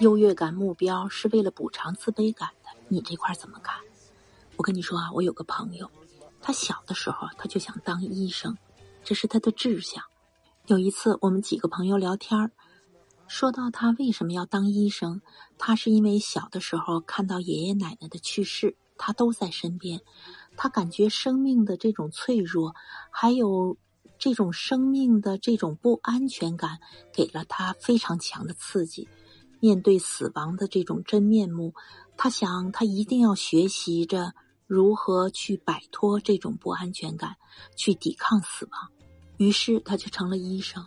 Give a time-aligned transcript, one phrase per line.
[0.00, 3.78] 优越感目标是为了补偿自卑感的，你这块怎么看？
[4.56, 5.90] 我跟你说啊，我有个朋友，
[6.40, 8.56] 他小的时候他就想当医生，
[9.04, 10.02] 这是他的志向。
[10.66, 12.50] 有一次我们几个朋友聊天
[13.26, 15.20] 说到他为什么要当医生，
[15.58, 20.00] 他是因为小的时候看到爷爷奶奶的去世，他都在身边，
[20.56, 22.74] 他感觉生命的这种脆弱，
[23.10, 23.76] 还有
[24.18, 26.78] 这种生命的这种不安全感，
[27.12, 29.06] 给了他非常强的刺激。
[29.60, 31.74] 面对死亡的这种真面目，
[32.16, 34.32] 他想他一定要学习着
[34.66, 37.36] 如何去摆脱这种不安全感，
[37.76, 38.90] 去抵抗死亡。
[39.36, 40.84] 于是他就成了医生。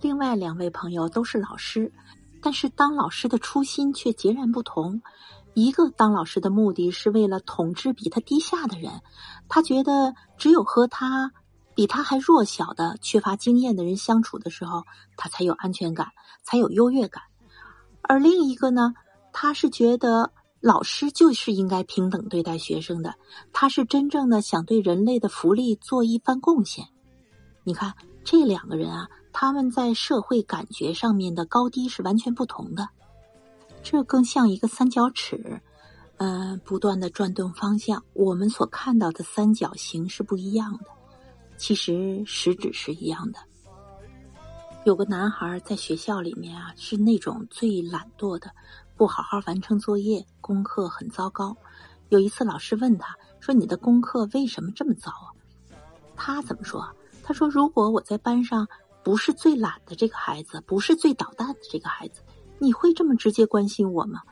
[0.00, 1.92] 另外两位朋友都是老师，
[2.42, 5.02] 但是当老师的初心却截然不同。
[5.54, 9.02] 一个当老师的目的是为了统治比他低下的人，
[9.48, 11.32] 他觉得只有和他
[11.74, 14.84] 比他还弱小的、缺乏经验的人相处的时候，
[15.16, 16.12] 他才有安全感，
[16.44, 17.24] 才有优越感。
[18.02, 18.94] 而另一个呢，
[19.32, 23.14] 他是觉得老师就是应该平等对待学生的，
[23.52, 26.86] 他是真正的想对人类的福利做一番贡献。
[27.64, 32.88] 你看这两个人啊，他们在社会感觉上面的高低是完全不同的，
[33.82, 35.60] 这更像一个三角尺，
[36.16, 38.02] 嗯，不断的转动方向。
[38.12, 40.90] 我们所看到的三角形是不一样的，
[41.56, 43.38] 其实实质是一样的。
[44.84, 48.50] 有个男孩在学校里面啊，是那种最懒惰的，
[48.96, 51.54] 不好好完成作业，功课很糟糕。
[52.08, 55.28] 有一次老师问他说：“你的功课为什么这么糟啊？”
[56.16, 56.88] 他怎么说？
[57.22, 58.66] 他说：“如果我在班上
[59.04, 62.22] 不是最懒的这个孩子，不是最捣蛋的这个孩子，
[62.58, 64.22] 你会这么直接关心我吗？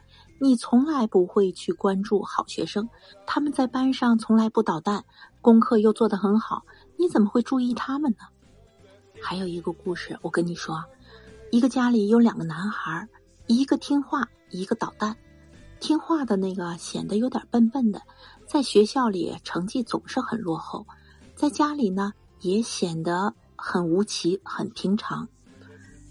[0.41, 2.88] 你从来不会去关注好学生，
[3.26, 5.04] 他们在班上从来不捣蛋，
[5.42, 6.64] 功课又做得很好，
[6.96, 8.24] 你怎么会注意他们呢？”
[9.22, 10.83] 还有一个故事，我跟你说，
[11.50, 13.06] 一个家里有两个男孩，
[13.47, 15.16] 一个听话，一个捣蛋。
[15.81, 18.03] 听话的那个显得有点笨笨的，
[18.47, 20.87] 在学校里成绩总是很落后，
[21.37, 25.28] 在家里呢也显得很无奇、很平常。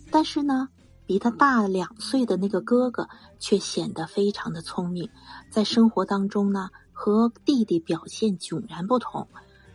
[0.10, 0.70] 但是呢，
[1.06, 5.10] 比他大两岁的那个哥哥却显得非常的聪明，
[5.50, 9.28] 在生活当中呢和弟弟表现迥然不同。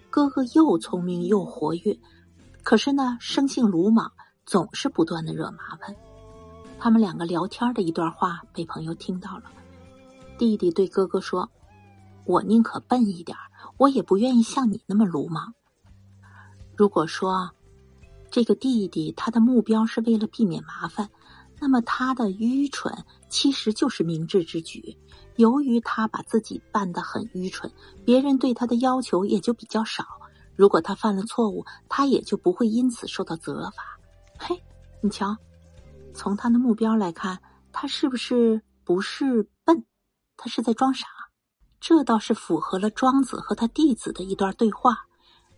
[0.09, 1.99] 哥哥又聪明又活跃。
[2.63, 4.11] 可是呢，生性鲁莽，
[4.47, 5.95] 总是不断的惹麻烦。
[6.79, 9.45] 他们两个聊天的一段话被朋友听到了。
[10.39, 11.51] 弟弟对哥哥说
[12.25, 13.37] ：“我宁可笨一点，
[13.77, 15.55] 我也不愿意像你那么鲁莽。”
[16.77, 17.51] 如果说
[18.31, 21.11] 这个弟弟他的目标是为了避免麻烦，
[21.61, 24.97] 那么他的愚蠢其实就是明智之举。
[25.37, 27.71] 由于他把自己办得很愚蠢，
[28.05, 30.05] 别人对他的要求也就比较少。
[30.63, 33.99] 如果他犯了错误，他也就不会因此受到责罚。
[34.39, 34.63] 嘿，
[35.01, 35.37] 你瞧，
[36.15, 37.43] 从他的目标来看，
[37.73, 39.85] 他是不是不是笨？
[40.37, 41.09] 他是在装傻。
[41.81, 44.99] 这倒是符合了庄子和他弟子的一段对话：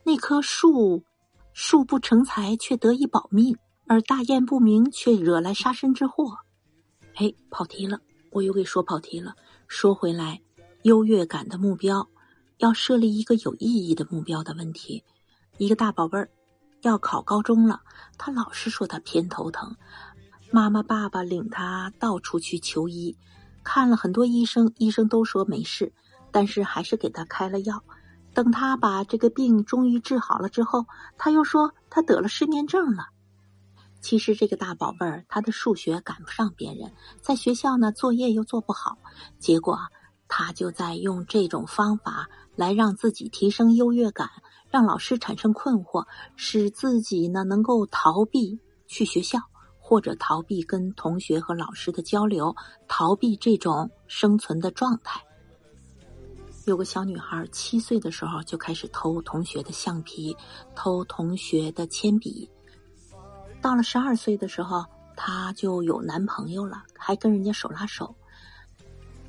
[0.05, 1.05] 那棵树，
[1.53, 6.39] 树不成材却得以保命，而大雁不鸣却惹来杀身之祸。
[7.17, 8.01] 哎，跑题了，
[8.33, 9.35] 我又给说跑题了。
[9.69, 10.41] 说回来，
[10.85, 12.09] 优越感的目标。
[12.59, 15.05] 要设立一个有意义的目标的问题。
[15.59, 16.29] 一个大宝贝儿
[16.83, 17.81] 要考高中了，
[18.19, 19.77] 他老是说他偏头疼，
[20.51, 23.17] 妈妈爸爸领他到处去求医，
[23.63, 25.93] 看了很多医生，医生都说没事，
[26.31, 27.83] 但是还是给他开了药。
[28.35, 30.87] 等他把这个病终于治好了之后，
[31.17, 33.07] 他又说他得了失眠症了。
[34.01, 36.93] 其实这个大宝贝儿他的数学赶不上别人，
[37.23, 38.99] 在学校呢作业又做不好，
[39.39, 39.79] 结果
[40.29, 42.29] 他就在用这种方法。
[42.57, 44.31] 来让自己提升优越感，
[44.71, 46.07] 让老师产生困惑，
[46.37, 49.41] 使自己呢能够逃避去学校，
[49.79, 52.55] 或者逃避跟同学和老师的交流，
[52.87, 55.21] 逃避这种生存的状态。
[56.67, 60.37] 有个小女孩七岁的时候就开始偷同学的橡皮，
[60.75, 62.49] 偷同学的铅笔，
[63.61, 64.85] 到了十二岁的时候，
[65.17, 68.15] 她就有男朋友了，还跟人家手拉手。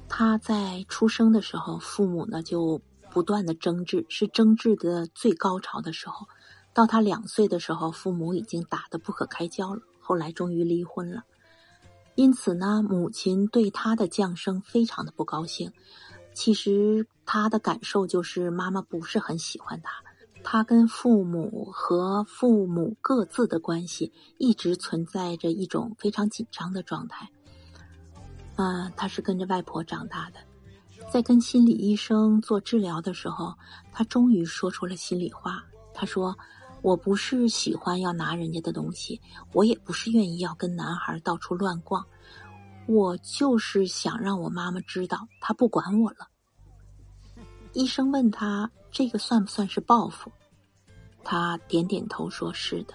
[0.07, 2.79] 她在出生的时候，父母呢就。
[3.15, 6.27] 不断的争执是争执的最高潮的时候，
[6.73, 9.81] 到他两岁的时候，父母已经打得不可开交了。
[10.01, 11.23] 后来终于离婚了，
[12.15, 15.71] 因此呢，母亲对他的降生非常的不高兴。
[16.33, 20.03] 其实他的感受就是妈妈不是很喜欢他，
[20.43, 27.29] 他跟父母和父母各自的关系一直存在着一种非常紧张的状态。
[28.57, 30.39] 啊，他是跟着外婆长大的。
[31.11, 33.55] 在跟心理医生做治疗的时候，
[33.91, 35.63] 他终于说出了心里话。
[35.93, 36.37] 他说
[36.83, 39.21] ：“我不是喜欢要拿人家的东西，
[39.53, 42.05] 我也不是愿意要跟男孩到处乱逛。
[42.85, 46.27] 我就是想让我妈妈知道，她不管我了。
[47.71, 50.31] 医生问他：“这个算不算是报复？”
[51.23, 52.93] 他点点头，说是的。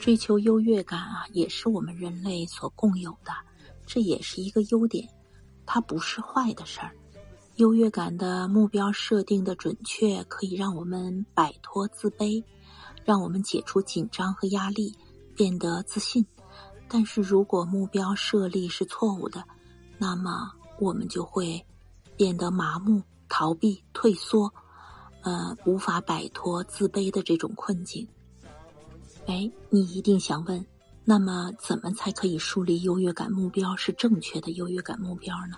[0.00, 3.32] 追求优越感啊，也是我们人类所共有的，
[3.92, 5.06] 这也是一个优点，
[5.66, 6.96] 它不是坏的事儿。
[7.56, 12.42] 优越感的目标设定的准确，可以让我们摆脱自卑，
[13.04, 14.96] 让我们解除紧张和压力，
[15.36, 16.24] 变得自信。
[16.88, 19.44] 但是如果目标设立是错误的，
[19.98, 21.62] 那么我们就会
[22.16, 24.50] 变得麻木、逃避、退缩，
[25.20, 28.08] 呃，无法摆脱自卑的这种困境。
[29.26, 30.64] 哎，你一定想问，
[31.04, 35.56] 那么怎么才可以树立优越感目标是正确的优越感目标呢？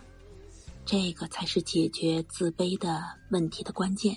[0.87, 4.17] 这个才是解决自卑的问题的关键。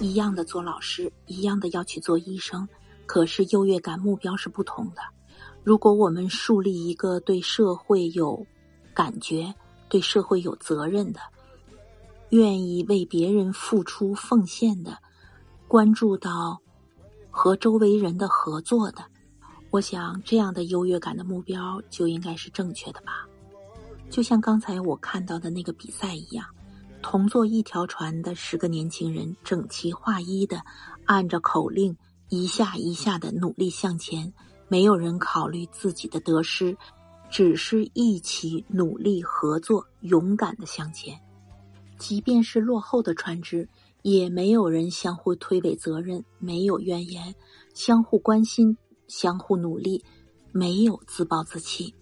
[0.00, 2.66] 一样的做老师，一样的要去做医生，
[3.04, 5.02] 可是优越感目标是不同的。
[5.64, 8.46] 如果我们树立一个对社会有
[8.94, 9.54] 感觉、
[9.88, 11.20] 对社会有责任的、
[12.30, 14.96] 愿意为别人付出奉献的。
[15.66, 16.58] 关注到
[17.30, 19.04] 和周围人的合作的，
[19.70, 23.26] 我想这样的优越感的目标就应该是正确的吧。
[24.10, 26.46] 就像刚才我看到的那个比赛一样，
[27.02, 30.60] 同坐一条船的十个年轻人整齐划一的
[31.04, 31.96] 按着口令
[32.28, 34.32] 一下一下的努力向前，
[34.66, 36.76] 没有人考虑自己的得失，
[37.30, 41.20] 只是一起努力合作，勇敢的向前，
[41.98, 43.68] 即便是落后的船只。
[44.02, 47.34] 也没有人相互推诿责任，没有怨言，
[47.74, 50.04] 相互关心，相互努力，
[50.52, 51.94] 没有自暴自弃。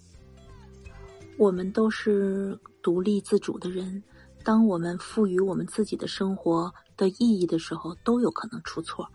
[1.39, 4.03] 我们都是独立自主的人，
[4.45, 9.07] 当我们赋予我们自己的生活的意义的时候，都有可能出错。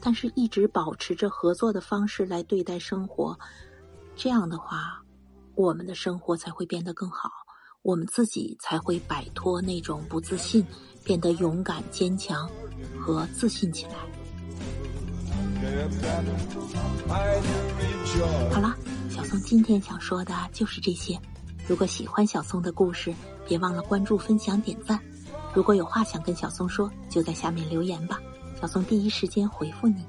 [0.00, 3.38] 但是，一直保持着合作的方式来对待生活，
[4.16, 5.00] 这样的话，
[5.54, 7.30] 我们的生活才会变得更好，
[7.82, 10.64] 我们自己才会摆脱那种不自信。
[11.04, 12.48] 变得勇敢、坚强
[12.96, 13.94] 和自信起来。
[18.52, 18.76] 好了，
[19.10, 21.18] 小松今天想说的就是这些。
[21.66, 23.12] 如果喜欢小松的故事，
[23.48, 24.96] 别忘了关注、分享、点赞。
[25.52, 28.20] 如果有话想跟小松说，就在下面留言吧，
[28.60, 30.04] 小松第一时间回复你。